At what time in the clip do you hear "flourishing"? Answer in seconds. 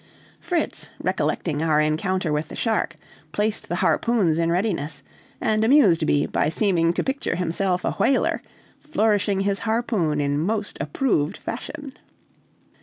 8.79-9.41